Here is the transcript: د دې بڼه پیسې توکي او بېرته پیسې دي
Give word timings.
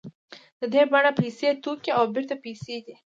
د 0.59 0.61
دې 0.73 0.83
بڼه 0.91 1.11
پیسې 1.19 1.47
توکي 1.63 1.91
او 1.97 2.03
بېرته 2.13 2.35
پیسې 2.45 2.75
دي 2.85 2.95